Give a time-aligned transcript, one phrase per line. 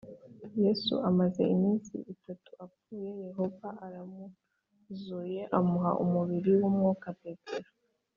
[0.63, 7.69] Yesu amaze iminsi itatu apfuye yehova yaramuzuye amuha umubiri w umwuka petero